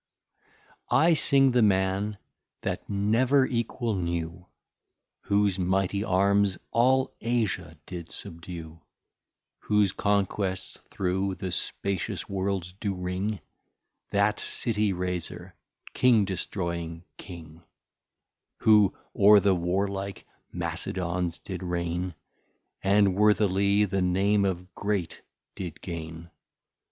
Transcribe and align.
I 0.89 1.13
Sing 1.13 1.51
the 1.51 1.61
Man 1.61 2.17
that 2.61 2.89
never 2.89 3.45
Equal 3.45 3.93
knew, 3.93 4.47
Whose 5.25 5.59
Mighty 5.59 6.03
Arms 6.03 6.57
all 6.71 7.13
Asia 7.21 7.77
did 7.85 8.11
subdue, 8.11 8.81
Whose 9.59 9.91
Conquests 9.91 10.79
through 10.89 11.35
the 11.35 11.51
spacious 11.51 12.27
World 12.27 12.73
do 12.79 12.95
ring, 12.95 13.41
That 14.09 14.39
City 14.39 14.91
Raser, 14.91 15.53
King 15.93 16.25
destroying 16.25 17.03
King, 17.17 17.61
Who 18.61 18.97
o're 19.13 19.39
the 19.39 19.53
Warlike 19.53 20.25
Macedons 20.51 21.37
did 21.43 21.61
Reign, 21.61 22.15
And 22.81 23.13
worthily 23.13 23.85
the 23.85 24.01
Name 24.01 24.45
of 24.45 24.73
Great 24.73 25.21
did 25.53 25.79
gain. 25.79 26.31